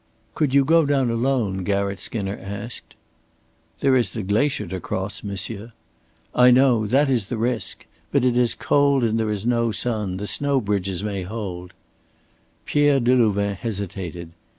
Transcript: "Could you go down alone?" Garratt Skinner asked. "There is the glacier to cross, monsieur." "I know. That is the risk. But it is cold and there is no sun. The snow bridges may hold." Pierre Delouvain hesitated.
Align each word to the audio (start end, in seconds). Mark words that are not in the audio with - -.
"Could 0.33 0.51
you 0.55 0.65
go 0.65 0.83
down 0.83 1.11
alone?" 1.11 1.63
Garratt 1.63 1.99
Skinner 1.99 2.35
asked. 2.35 2.95
"There 3.81 3.95
is 3.95 4.13
the 4.13 4.23
glacier 4.23 4.65
to 4.65 4.79
cross, 4.79 5.21
monsieur." 5.23 5.73
"I 6.33 6.49
know. 6.49 6.87
That 6.87 7.07
is 7.07 7.29
the 7.29 7.37
risk. 7.37 7.85
But 8.11 8.25
it 8.25 8.35
is 8.35 8.55
cold 8.55 9.03
and 9.03 9.19
there 9.19 9.29
is 9.29 9.45
no 9.45 9.71
sun. 9.71 10.17
The 10.17 10.25
snow 10.25 10.59
bridges 10.59 11.03
may 11.03 11.21
hold." 11.21 11.75
Pierre 12.65 12.99
Delouvain 12.99 13.53
hesitated. 13.53 14.31